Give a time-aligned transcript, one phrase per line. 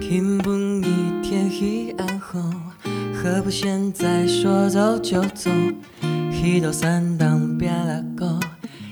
[0.00, 0.86] 听不腻
[1.22, 2.40] 天黑暗后，
[3.12, 5.50] 何不现在说走就走？
[6.30, 8.24] 一道山当别拉狗，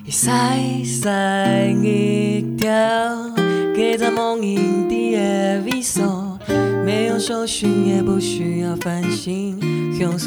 [0.04, 0.83] 一塞塞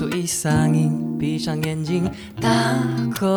[0.09, 2.49] 一嗓音，闭上眼睛，大
[3.13, 3.27] 口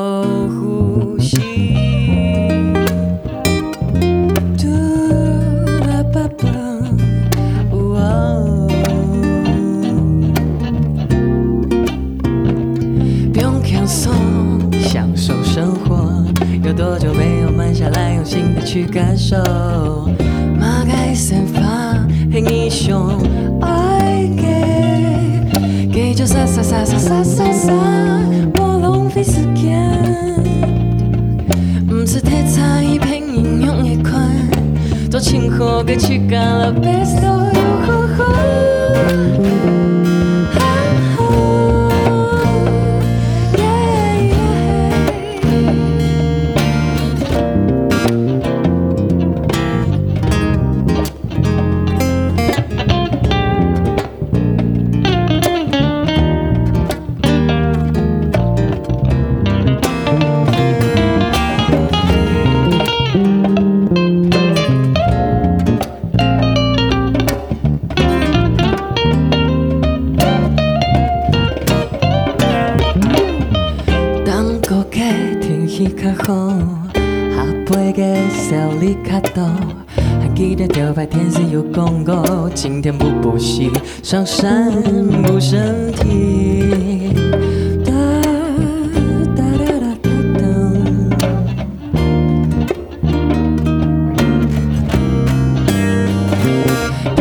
[82.62, 83.70] 今天不补习，
[84.02, 84.70] 上山
[85.22, 87.14] 补身体。
[87.82, 87.90] 哒
[89.34, 90.42] 哒哒哒哒哒。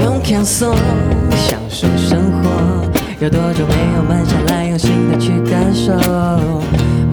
[0.03, 0.75] 用轻松
[1.47, 2.50] 享受生活，
[3.22, 5.94] 有多久没有慢下来，用心的去感受？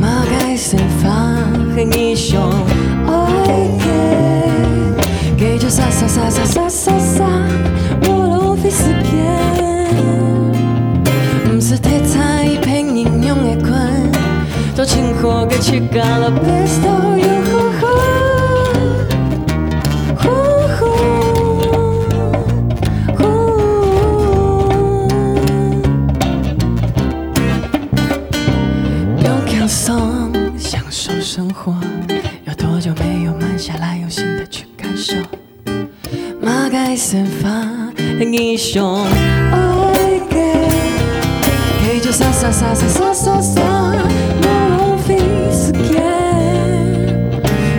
[0.00, 1.39] 马盖先发
[1.77, 2.43] 黑英雄，
[3.06, 3.12] 爱
[5.39, 6.96] 给给就洒洒洒洒洒洒洒。
[11.44, 13.91] 不是太差一片英雄的款，
[14.75, 17.26] 多情火给去干了，best of you。
[29.25, 31.75] 用轻松享受生活，
[32.44, 35.14] 有多久没有慢下来，用心的去感受？
[36.41, 37.86] 马盖先发。
[38.19, 39.04] 英雄
[39.53, 40.41] 爱给
[41.82, 43.60] 给就洒洒洒洒洒洒洒，
[44.41, 45.19] 莫浪费
[45.53, 46.03] 时间。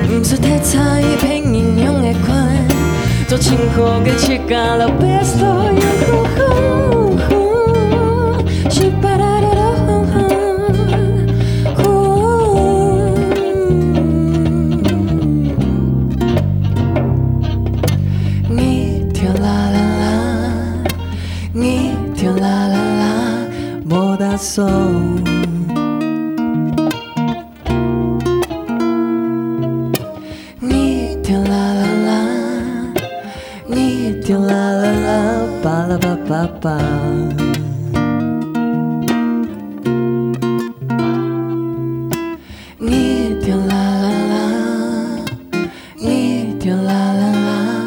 [0.07, 2.47] 不是太差一片英雄的款，
[3.27, 6.56] 多情火给去干了，best of you。
[24.57, 24.63] 你
[31.21, 32.25] 听啦啦啦，
[33.67, 36.75] 你听啦啦啦，巴拉巴巴巴。
[42.79, 45.21] 你听啦啦啦，
[46.01, 47.85] 你听啦啦啦，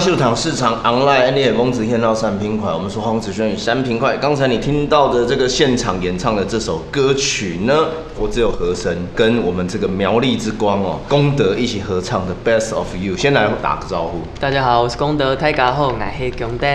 [0.00, 4.16] 秀场市场 online NDA 公子天到三平快，我们说黄子轩与三平快。
[4.16, 7.74] 刚才你听到的这个现场演唱的这首歌曲呢，
[8.18, 13.14] 我只有和声跟我们这个苗栗之光哦，功德一起合唱的 Best of You。
[13.14, 16.66] 先来打个招呼，大家好，我是功德，大家好，我是功德。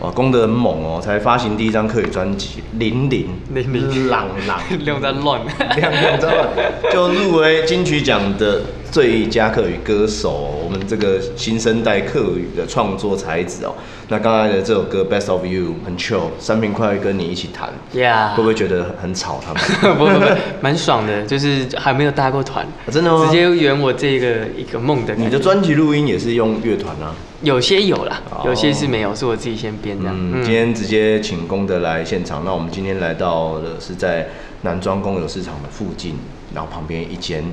[0.00, 5.42] 哇，功德很猛哦，才发行第一张客语专辑《零零零零朗朗》，两在 乱，
[5.76, 6.48] 两在乱，
[6.90, 8.62] 就入围金曲奖的。
[8.90, 10.30] 最佳客语歌手，
[10.64, 13.74] 我们这个新生代客语的创作才子哦。
[14.08, 19.40] 那刚才的这首歌《Best of You》很 chill，三平快跟你一起弹，Yeah，会不会觉得很吵？
[19.44, 19.62] 他们
[19.96, 20.26] 不不不，
[20.60, 23.26] 蛮爽的，就是还没有搭过团，啊，真的吗？
[23.26, 25.14] 直接圆我这个一个梦的。
[25.14, 27.14] 你的专辑录音也是用乐团啊？
[27.42, 30.10] 有些有啦，有些是没有，是我自己先编的。
[30.12, 32.42] 嗯，今天直接请功德来现场。
[32.44, 34.28] 那我们今天来到的是在
[34.62, 36.16] 南庄公有市场的附近，
[36.52, 37.44] 然后旁边一间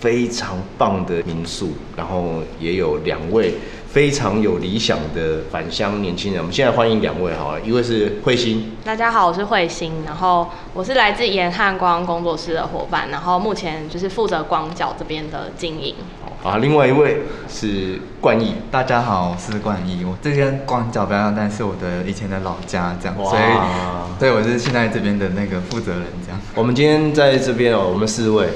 [0.00, 3.54] 非常棒的民宿，然后也有两位。
[3.88, 15.94] 非常有理想的返乡年轻人，我们现在欢迎两位好了，一位是慧心，大家好，我是慧心，然后我是来自延汉光工作室的伙伴，然后目前就是负责光脚这边的经营。
[16.42, 26.38] 好，另外一位是冠毅，大家好，我是冠毅，我这边光脚不要，但是我的以前的老家这样，所以对，我是现在这边的那个负责人这样。
[26.54, 28.48] 我们今天在这边哦，我们四位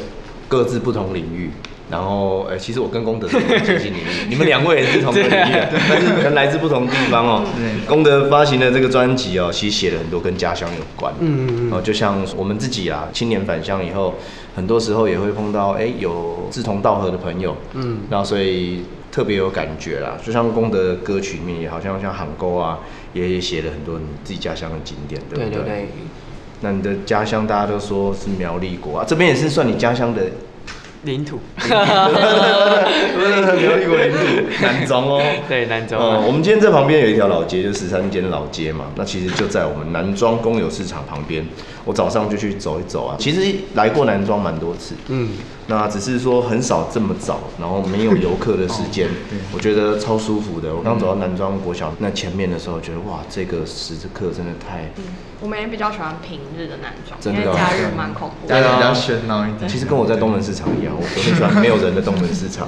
[0.53, 1.51] 各自不同领域。
[1.91, 5.53] 然后，哎，其实我跟功德是 接近领域，你们两位也是同个领域，
[5.89, 7.45] 但是可能来自不同地方哦。
[7.87, 11.13] 功德发行的这个专辑哦，其实写了很多跟家乡有关。
[11.21, 11.83] 嗯嗯嗯。
[11.83, 14.15] 就像我们自己啊，青年返乡以后，
[14.55, 17.57] 很多时候也会碰到哎有志同道合的朋友。
[17.75, 18.01] 嗯。
[18.11, 22.79] 然后所以特别有感觉啦，就像功德的歌曲里面，也好像像喊沟啊，
[23.13, 25.63] 也写了很多你自己家乡的景点，对不对？
[25.63, 25.89] 对对对。
[26.63, 30.23] 那你的家乡大家都说是苗栗国啊，这边也是算你家乡的。
[31.05, 31.75] 领土， 苗
[33.77, 34.19] 栗国领土，
[34.63, 36.01] 南庄哦， 对南庄。
[36.01, 38.85] 嗯，我们今天这旁边有一条老街，就十三间老街嘛。
[38.95, 41.45] 那其实就在我们南庄公有市场旁边。
[41.85, 44.95] 我早上就去走一走啊，其实来过南庄蛮多次。
[45.09, 45.31] 嗯。
[45.69, 49.09] 那只是说很少这么早，然后没有游客的时间，
[49.55, 50.75] 我觉得超舒服的。
[50.75, 54.91] 我刚走到南庄国小那前面的时候，觉得哇，这个时刻真的太……
[54.97, 55.05] 嗯，
[55.41, 59.71] 我们也比较喜欢平日的南庄，因为假日蛮恐怖的，假日比较喧闹一点。
[59.71, 62.67] 其实跟我在东门市场一样，我很 喜欢没有人的东门市场。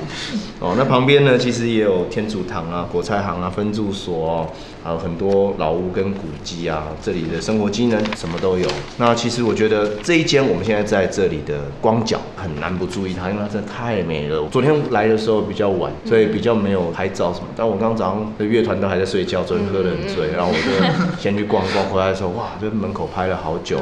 [0.61, 4.49] 哦，那旁边呢，其实也有天主堂啊、果菜行啊、分住所哦，
[4.85, 8.69] 还有很多老屋跟古迹啊，这里的生活机能什么都有。
[8.99, 14.47] 那其实我觉得这一间我们现在在这里的光脚很难不注意它，因为它真的太美了。
[14.53, 17.47] 昨天来的时候比较晚，所以比较没有拍照什么。
[17.57, 23.81] 但我刚刚早上的乐团都还在睡觉，昨天喝得很醉，然后我就先去逛逛，回来的时候哇，在门口拍了好久。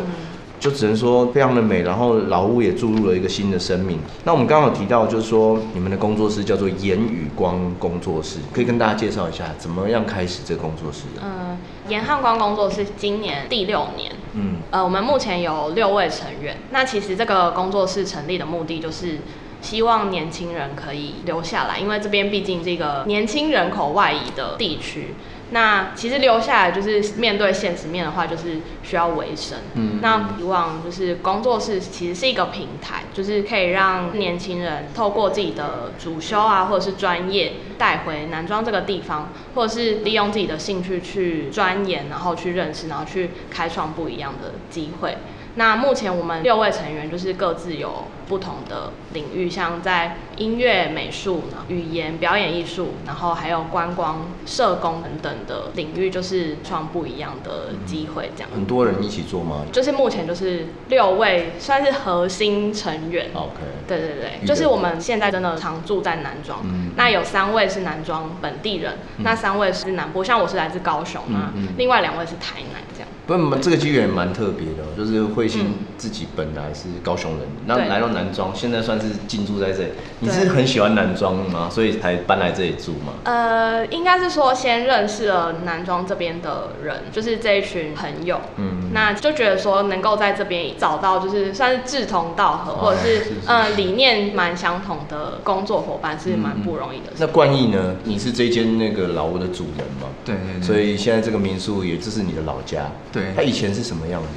[0.58, 3.98] 就只能说非常的美，然后老屋也注入了一个新的生命。
[4.22, 11.22] 那我们刚刚有提到，就是说你们的工作室叫做延宇光工作室，可以跟大家介绍一下怎么样开始这个工作室的？
[11.24, 11.58] 嗯，
[11.88, 14.12] 严汉光工作室今年第六年。
[14.34, 16.56] 嗯，呃，我们目前有六位成员。
[16.70, 19.19] 那其实这个工作室成立的目的就是
[19.61, 25.14] 希望年轻人可以留下来，因为这边毕竟这个年轻人口外移的地区。
[25.52, 29.58] 那其实留下来就是面对现实面的话，就是需要维生。
[29.75, 45.19] 嗯，那以往就是工作室其实是一个平台，就是可以让年轻人透过自己的主修啊，或者是专业带回南庄这个地方，或者是利用自己的兴趣去钻研，然后去认识，然后去开创不一样的机会。
[45.56, 58.31] 那目前我们六位成员就是各自有不同的领域，像在音乐、美术、语言、表演艺术，然后还有观光、社工等等的领域，就是创不一样的机会。
[58.34, 59.67] 这样、嗯、很多人一起做吗？
[59.70, 63.26] 就是目前就是六位算是核心成员。
[63.34, 63.52] OK。
[63.87, 66.61] 对对对，就是我们现在真的常住在南庄。
[66.64, 66.93] 嗯。
[66.96, 72.81] 那有三位是南庄本地人，嗯、那三位是南部，像我是来自高雄嘛，嗯嗯、另外两位是台南。
[73.26, 79.88] 不，这个机缘蛮特别的，就是慧心自己本来是高雄人，那、嗯、来到南庄，现在算是进驻在这里。
[80.20, 81.69] 你是很喜欢南庄吗？
[81.70, 83.14] 所以才搬来这里住吗？
[83.24, 88.41] 呃，应该是说先认识了南庄这边的人，就是这一群朋友。
[88.56, 97.17] 嗯，那就觉得说能够在这边找到就是算是志同道合，或者是，是，是呃理念蛮相同的工作伙伴，是蛮不容易的、嗯。
[97.20, 97.94] 那冠毅呢？
[98.05, 100.08] 你是这间那个老屋的主人吗？
[100.24, 100.62] 对，对，对。
[100.62, 102.91] 所以现在这个民宿也就是你的老家。
[103.12, 104.29] 对，他以前是什么样子？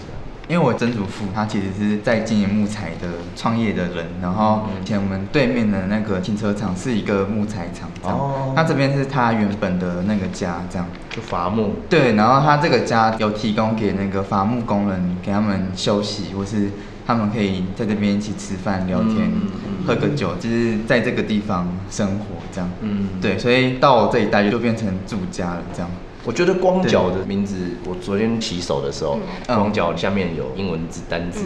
[0.48, 11.74] 因为我曾祖父他其实是在经营木材的创业的人，然后以前我们对面的那个停车场是一个木材厂，哦，那这边是他原本的那个家，这样就伐木。
[11.90, 16.70] 对，然后他这个家有提供给那个伐木工人给他们休息，或是
[17.08, 19.50] 他们可以在这边一起吃饭、聊天、嗯、
[19.88, 22.70] 喝个酒，就是在这个地方生活这样。
[22.82, 25.90] 嗯，对，所以到我这一代就变成住家了这样。
[26.26, 27.56] 我觉得光脚的名字，
[27.88, 31.46] 我昨天洗手的时候，光脚下面有英文字单字，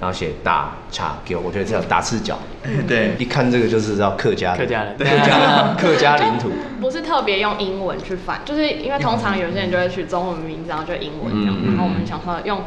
[0.00, 2.38] 然后写打叉 Q，我觉得这叫打赤脚。
[2.88, 6.50] 对，一看这个就是叫客家客家人， 客家客家领土。
[6.80, 12.62] 不是特别用英文去翻，就是因为通常有些人就会取中文名字，然后就英文这样，然后我们想说用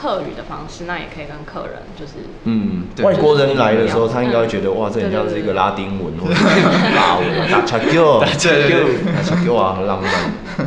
[0.00, 2.12] 客语的方式，那也可以跟客人就是
[2.44, 6.44] 嗯，对外国人来的时候，他应该会觉得、嗯哇，这很像是一个拉丁文或者 是
[6.96, 10.10] 法文，打恰球，打对对对打恰球啊，很浪漫。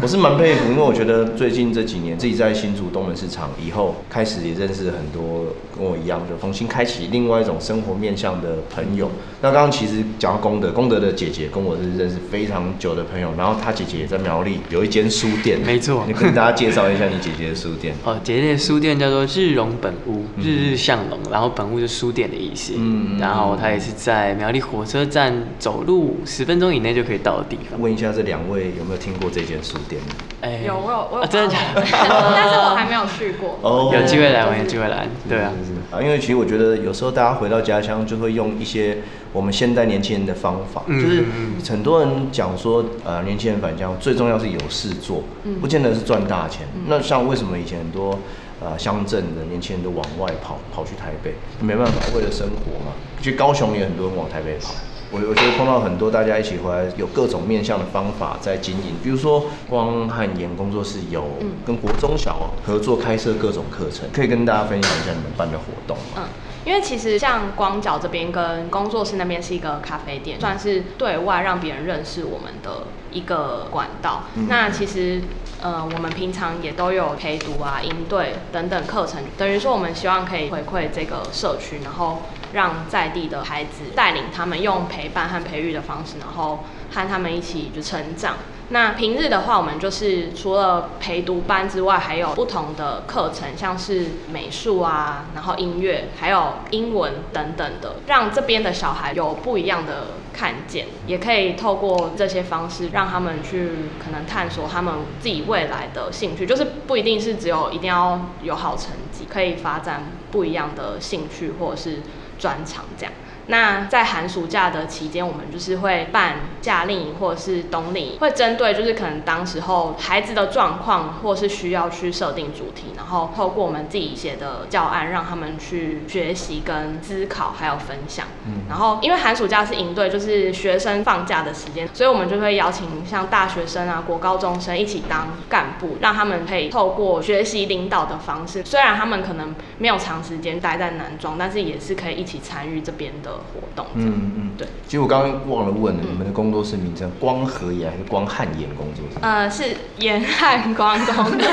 [0.01, 9.09] 我是蛮佩服，因为我觉得最近这几年自己在新竹东门市场以后，开始也认识很多跟我一样，就重新开启另外一种生活面向的朋友。
[9.41, 17.95] 那刚刚其实讲到功德，功德的姐姐跟我是认识非常久的朋友，然后她姐姐也在苗栗有一间书店，没错你跟大家介绍一下你姐姐的书店。
[18.03, 22.73] 哦，姐姐的书店叫做日荣本屋，日日向荣，然后本屋是书店的意思。
[22.77, 27.79] 嗯然后它也是在苗栗火车站走路十分钟以内就可以到的地方。
[27.79, 30.01] 问一下这两位有没有听过这间书店？
[30.41, 31.81] 哎有我有我有啊真的假的
[32.35, 33.57] 但是我还没有去过。
[33.61, 35.51] 哦有机会来我，有机会来，对啊。
[35.91, 38.97] 啊，因为其实我觉得有时候大家回到家乡就会用一些
[39.31, 41.23] 我们现代年轻人的方法，嗯就是
[41.71, 45.23] 很多人讲说，呃，年轻人返乡最重要是有事做，
[45.61, 46.67] 不见得是赚大钱。
[46.87, 48.17] 那像为什么以前很多
[48.63, 51.33] 呃乡镇的年轻人都往外跑，跑去台北？
[51.59, 52.93] 没办法，为了生活嘛。
[53.21, 54.73] 其实高雄也很多人往台北跑。
[55.11, 61.23] 我我觉得碰到很多大家一起回来，有各种面向的方法在经营，比如说光和研工作室有
[61.63, 66.03] 跟国中小合作开设各种课程，可以跟大家分享一下你们办的活动吗？
[66.17, 66.23] 嗯，
[66.65, 74.23] 因为其实像光脚这边跟工作室那边是一个咖啡店，算是对外让别人认识我们的一个管道。
[74.47, 75.21] 那其实。
[75.61, 88.35] 呃，我们平常也都有陪读啊、营队等等课程，等于说我们希望可以回馈这个社区，然后让在地的孩子带领他们用陪伴和培育的方式，然后和他们一起就成长。
[88.73, 103.69] 那平日的话，我们就是除了陪读班之外，还有不同的课程，像是美术啊，然后音乐，还有英文等等的，让这边的小孩有不一样的看见，也可以透过这些方式，让他们去
[104.03, 111.99] 可能探索他们自己未来的兴趣，就是不一定是只有一定要有好成绩，可以发展不一样的兴趣或者是
[112.39, 113.13] 专长这样。
[113.47, 128.27] 那在寒暑假的期间，我们就是会办夏令营或者是冬令营，会针对就是可能当时候孩子的状况，或是需要去设定主题，然后透过我们自己写的教案，让他们去学习跟思考，还有分享。
[128.47, 128.61] 嗯。
[128.69, 143.85] 然后因为寒暑假是营队，就是学生放假的时间，所以我们就会邀请像大学生啊、国高中生一起当干部，让他们可以透过学习领导的方式，虽然他们可能没有长时间待在南庄，但是也是可以一起参与这边的活动。
[143.95, 144.67] 嗯嗯，对。
[144.87, 149.17] 其实我刚刚忘了问了，你们的工作室名称光和盐还是光汉盐工作室？
[149.21, 151.47] 呃，是盐汉光工作。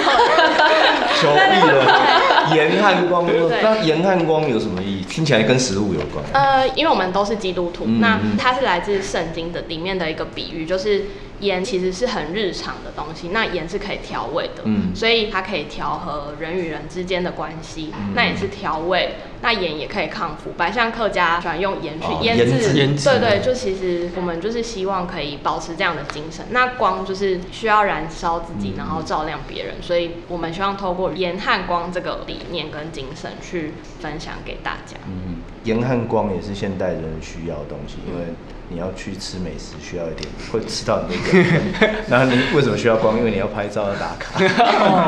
[1.20, 3.56] 求必了，盐汉光工作室。
[3.62, 5.04] 那盐汉光有什么意义？
[5.04, 6.24] 听起来跟食物有关。
[6.32, 11.06] 呃，因为我们都是基督徒，嗯那它是来自圣经的里面的一个比喻，就是
[11.40, 19.14] 盐其实是很日常的东西，那盐是可以调味的，嗯所以它可以调和人与人之间的关系，嗯那也是调味。
[19.42, 26.44] 那盐也可以抗腐败，像客家喜欢用盐去哦腌制，腌制腌制对对，就其实我们就是希望可以保持这样的精神。
[26.50, 34.98] 那光就是需要燃烧自己，然后照亮别人，所以我们希望透过盐和光这个理念跟精神去分享给大家。
[35.06, 38.26] 嗯，盐和光也是现代人需要的东西，因为
[38.68, 41.60] 你要去吃美食需要一点，会吃到很多盐。
[42.08, 43.16] 然后你为什么需要光？
[43.18, 44.42] 因为你要拍照要打卡。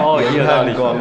[0.03, 0.97] 哦 也有道理盐和光，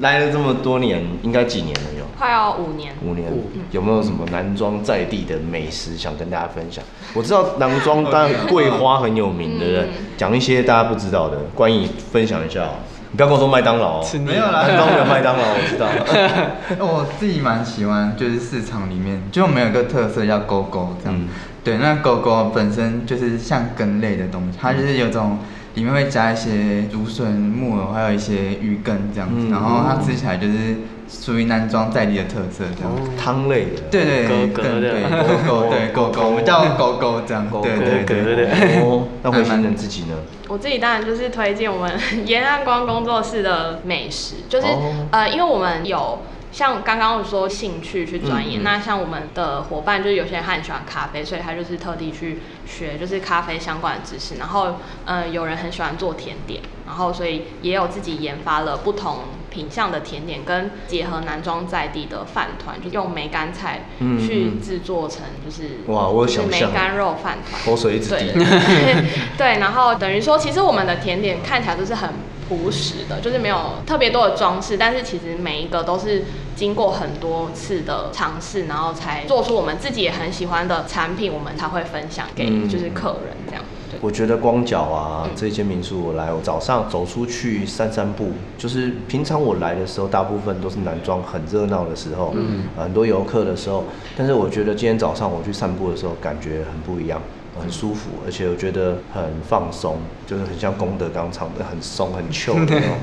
[0.00, 2.04] 来了这么多年，应该几年了有？
[2.18, 3.26] 快要五年，五年，
[3.70, 6.84] 有没有什么南庄在地的美食想跟大家分享？
[7.14, 9.88] 我知道南庄当然桂花很有名，对不对？
[10.16, 12.74] 讲一些大家不知道的，关于分享一下哦。
[13.14, 15.86] 你不要跟我说麦当劳哦，没有啦没有麦当劳，我知道。
[16.84, 21.16] 我自己蛮喜欢，就是市场里面，就我们有个特色叫狗狗这样。
[21.16, 21.28] 嗯
[21.62, 25.38] 对，那狗狗本身就是像根类的东西，它就是有种
[25.74, 30.78] 里面会加一些竹笋、木耳，还有一些鱼羹这样子，嗯然后它吃起来就是
[31.08, 33.16] 属于男装在地的特色这样。
[33.16, 37.48] 汤类的，对对，狗狗的对狗狗，对狗狗，我们叫狗狗这样。
[37.62, 38.24] 对对对。
[38.24, 40.16] 勾勾的哦，那慧心人自己呢？
[40.48, 41.92] 我自己当然就是推荐我们
[42.26, 45.06] 盐汉光工作室的美食，就是、哦。
[45.10, 46.20] 呃，因为我们有
[46.52, 48.64] 像刚刚我说兴趣去钻研，嗯嗯。
[48.64, 59.20] 那像我们的伙伴就是有些人他很喜欢咖啡，所以他就是特地去学就是咖啡相关的知识，然后呃有人很喜欢做甜点，然后所以也有自己研发了不同
[59.54, 67.62] 品相的甜点，跟结合南庄在地的饭团，就用梅干菜嗯去嗯制作成就是哇我有就是想梅干肉饭团。
[67.64, 69.08] 口水一直对滴。
[69.38, 72.10] 对，然后等于说，其实我们的甜点看起来都是很
[72.48, 76.24] 朴实的，就是没有特别多的装饰，但是其实每一个都是
[76.56, 83.64] 经过很多次的尝试，然后才做出我们自己也很喜欢的产品，我们才会分享给嗯就是客人这样。
[84.00, 93.84] 我觉得光脚啊，这间民宿我来，我早上走出去散散步，就是平常我来的时候，大部分都是男装很热闹的时候，嗯，很多游客的时候。
[94.16, 97.20] 但是我觉得今天早上我去散步的时候，感觉很不一样，
[97.60, 102.96] 很舒服，而且我觉得很放松，就是很像功德刚唱的，很松很 chill 的那种。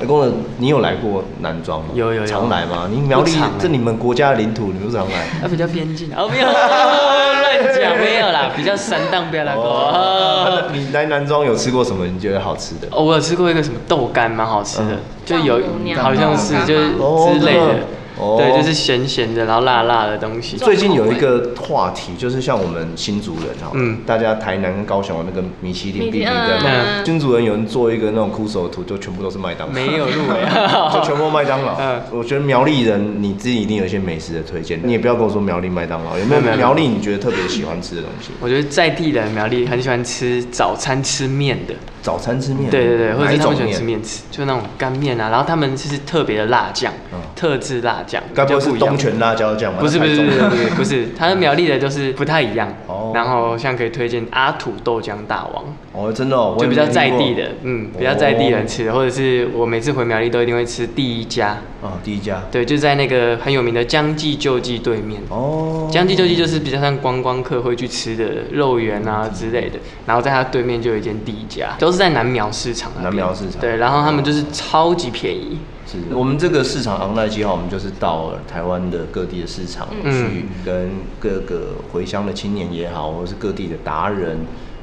[0.00, 1.86] 哎，功德，你有来过南庄吗？
[1.94, 2.26] 有有有。
[2.26, 2.88] 常来吗？
[2.90, 5.26] 你苗栗这你们国家的领土，你不常来？
[5.40, 10.64] 它比较边境 哦，没有 乱讲，没有啦，比较山荡，不要来过。
[10.72, 12.06] 你来南庄有吃过什么？
[12.06, 12.88] 你觉得好吃的？
[12.90, 15.60] 哦，我有吃过一个什么豆干，蛮好吃的，就有
[15.96, 17.74] 好像是就是之类的。
[18.16, 20.56] Oh, 对，就是咸咸的，然后辣辣的东西。
[20.56, 30.36] 最近有一个话题，就是像我们新竹人哈，嗯，大家台南跟高雄的那个米其林必比登嘛，嗯、新竹人有人做一个那种酷手图，就全部都是麦当劳，没有入围，
[30.94, 31.74] 就全部麦当劳。
[31.82, 36.40] 嗯，我觉得苗栗人，你自己一定有一些美食的推荐，你也不要跟我说苗栗麦当劳，有没有？
[36.56, 38.30] 苗栗你觉得特别喜欢吃的东西？
[38.40, 41.74] 我觉得在地人苗栗很喜欢吃早餐吃面的。
[42.00, 44.02] 早餐吃面，对对对，或者是他们喜欢吃面？
[44.02, 47.18] 吃，就那种干面啊，然后他们就是特别的辣酱，嗯。
[47.34, 49.78] 特制辣酱，该不会是东泉辣椒酱吗？
[49.80, 52.72] 不是不是不是不是， 它的苗栗的就是不太一样。
[52.86, 65.22] 哦，然后像可以推荐阿土豆浆大王，哦，真的哦，就比较在地的，嗯，比较在地人吃的，或者是我每次回苗栗都一定会吃第一家，哦，第一家，对，就在那个很有名的江记救济对面。
[65.28, 72.92] 哦，江记救济就是比较像观光客会去吃的肉圆啊之类的，然后在它对面就有一间第一家，都是在南苗市场。
[73.02, 73.60] 南苗市场。
[73.60, 75.58] 对，然后他们就是超级便宜。
[75.86, 84.38] 是我们这个市场 online 计划，我们就是到了台湾的各地的市场去，跟各个回乡的青年也好，或者是各地的达人，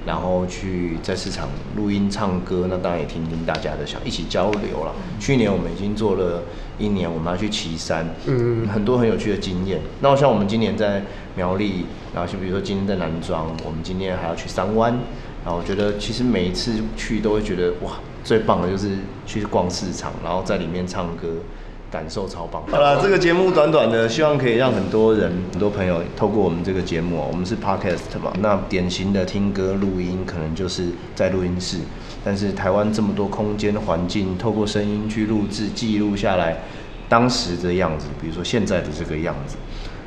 [0.05, 2.67] 然后去在市场录音唱歌。
[2.69, 4.93] 那当然也听听大家的想一起交流了。
[5.19, 6.43] 去年我们已经做了
[6.77, 9.81] 一年，我们要去旗山，嗯，很多很有趣的经验。
[10.01, 11.03] 那像我们今年在
[11.35, 14.97] 苗栗，然后就比如说今天在南庄，我们今天还要去三湾。
[15.43, 17.93] 然后我觉得，其实每一次去都会觉得哇，
[18.23, 18.89] 最棒的就是
[19.25, 21.27] 去逛市场，然后在里面唱歌，
[21.91, 22.63] 感受超棒。
[22.67, 31.79] 好了，这个节目短短的，希望可以让很多人、很多朋友透过我们这个节目，我们是 podcast 嘛，那典型的听歌录音可能就是在录音室，
[32.23, 36.57] 但是台湾这么多空间环境，透过声音去录制、记录下来
[37.09, 39.57] 当时的样子，比如说现在的这个样子，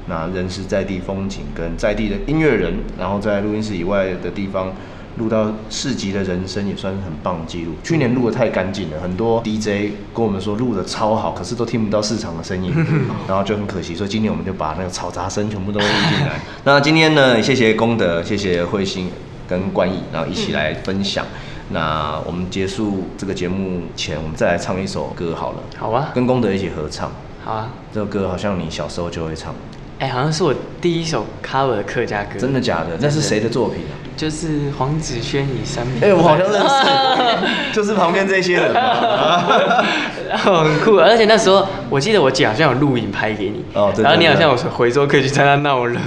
[0.07, 4.73] 那人是在地风景跟在地的音乐人，然后在录音室以外的地方。
[5.17, 7.73] 录到市集的人声也算是很棒的记录。
[7.83, 12.73] 去年录得太干净了，很多 DJ 跟我们说录得超好，可是都听不到市场的声音，
[13.29, 13.95] 然后就很可惜。
[13.95, 16.41] 所以今年我们就把那个嘈杂声全部都录进来。
[16.65, 19.11] 那今天呢，谢谢功德，谢谢慧心
[19.49, 21.25] 跟冠毅，然后一起来分享。
[21.71, 25.59] 那我们结束这个节目前，我们再来唱一首歌好了。
[25.79, 27.11] 好啊，跟功德一起合唱。
[27.45, 29.55] 好啊，这首歌好像你小时候就会唱。
[29.99, 32.39] 哎，好像是我第一首 cover 的客家歌。
[32.39, 32.97] 真的假的？
[33.01, 33.95] 那是谁的作品啊？
[34.17, 35.97] 就是黄子轩与三明。
[35.97, 38.73] 哎、欸，我好像认识， 就是旁边这些人，
[40.39, 40.99] 很酷。
[40.99, 45.99] 而且那时候，我记得我姐好像有录影拍给你，哦，然后你好像有回说可以去参加闹热。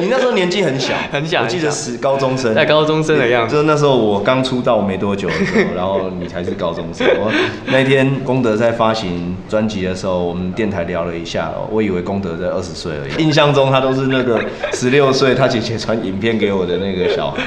[0.00, 3.54] 你那时候年纪很小， 很小，我记得是高中生，在高中生的样子。
[3.54, 7.06] 就是那时候我刚出道没多久的时候，然后你才是高中生。
[7.18, 7.30] 我
[7.66, 17.42] 那天功德在发行专辑的时候，我们电台聊了一下，我以为功德在二十岁而已，印象中他都是那个十六岁，他姐姐传影片给我的那个小孩，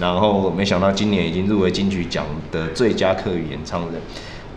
[0.00, 4.00] 然后没想到今年已经入围金曲奖的最佳客语演唱人。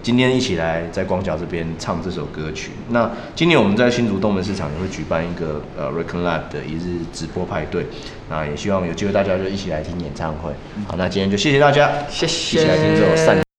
[0.04, 2.72] 今天一起来在光脚这边唱这首歌曲。
[2.90, 7.86] 那今年我们在新竹东门市场也会举办一个呃 Recon Lab 的一日直播派对。
[8.30, 10.52] 那也希望有机会大家就一起来听演唱会。
[10.88, 13.51] 好，那今天就谢谢大家，谢谢，一起来听这首散。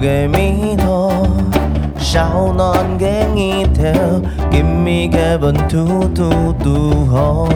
[0.00, 1.12] 树个米土，
[1.98, 7.48] 小暖个日头，今米个温突突突风，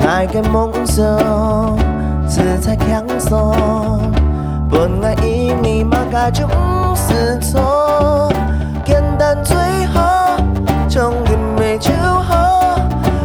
[0.00, 1.06] 爱个梦想，
[2.26, 4.00] 自在强爽，
[4.68, 6.48] 本来一米嘛该就
[6.96, 8.28] 是错，
[8.84, 10.36] 简单最好，
[10.88, 11.12] 从
[11.78, 12.80] 就好，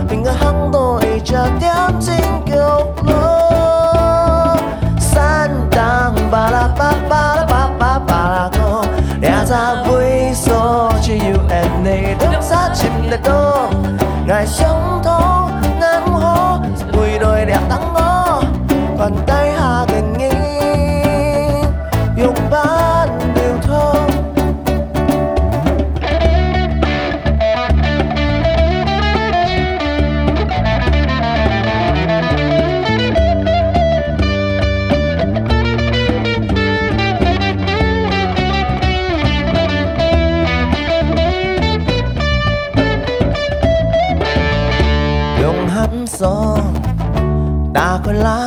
[0.08, 2.14] 平个航道一家点进
[14.26, 15.13] 的多，爱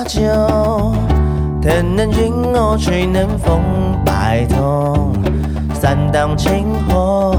[0.06, 0.92] 开辣椒，
[1.60, 3.60] 天然云雾吹冷风，
[4.04, 5.10] 摆脱
[5.74, 7.36] 三档情火，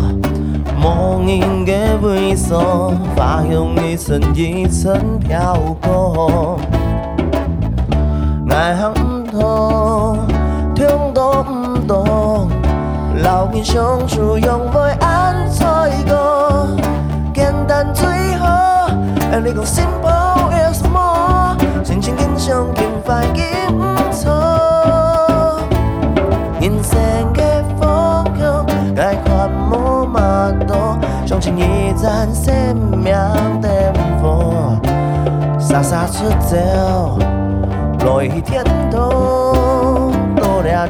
[0.79, 1.71] 莫名的
[2.03, 6.59] 猥琐，发香一层一层飘过，
[8.49, 10.19] 爱恨唔同，
[10.75, 12.49] 痛都唔懂，
[13.23, 15.65] 老人相处用袂安怎
[16.05, 16.15] 讲，
[17.33, 18.89] 简单最好。
[19.43, 20.06] 你讲幸福有什么？
[22.47, 24.31] 心情更想更快更错。
[26.61, 26.97] 人生
[27.33, 27.41] 的
[27.77, 33.13] 风景该看无嘛多，相信一盏生命
[33.61, 33.69] 灯
[34.21, 34.77] 火，
[35.59, 37.19] 洒洒出走，
[38.05, 40.87] 落雨天空，多了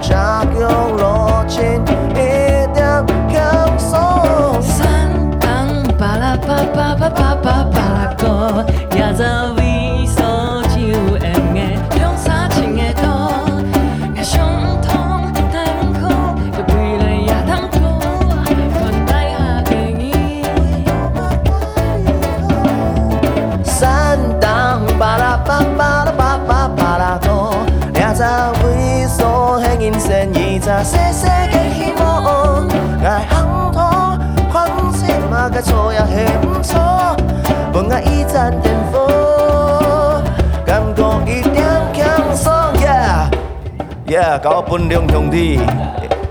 [44.48, 45.60] Yeah，交本两兄弟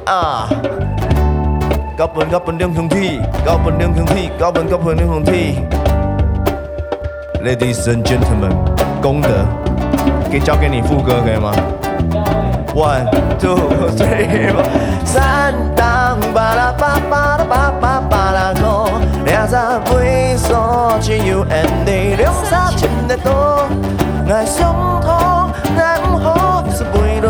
[0.07, 0.49] 啊，
[1.99, 5.61] 交本交本两兄弟，交本两兄弟，交本交本两兄弟。
[7.45, 8.53] Ladies and gentlemen，
[9.03, 9.29] 功德，
[10.31, 11.53] 可以交给你副歌可以吗
[12.75, 13.05] ？One
[13.39, 13.59] two
[13.95, 14.51] three，
[15.05, 18.89] 三当巴拉巴巴拉巴巴巴拉歌，
[19.27, 19.57] 两只
[19.95, 23.69] 为所只有 Andy 两三千的多，
[24.31, 27.27] 爱相同但不好，是为了。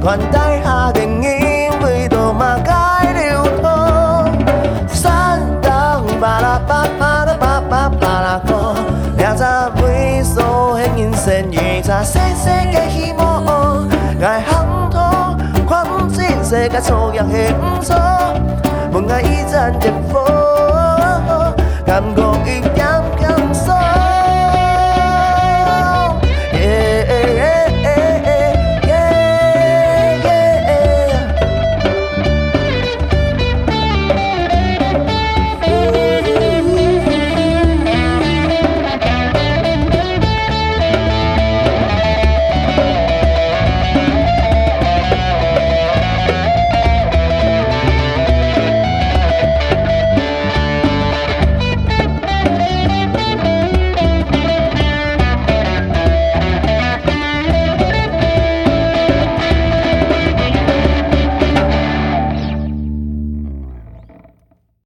[0.00, 4.88] 当我款待下个你，味道嘛该流通。
[4.88, 8.74] 三当巴拉巴巴拉巴巴巴拉歌，
[9.18, 9.44] 两只
[9.82, 13.86] 为所很人生，一只细细个希望。
[14.22, 15.36] 爱相同，
[15.66, 17.94] 况且世界错也很错，
[18.90, 20.39] 不爱一盏灯火。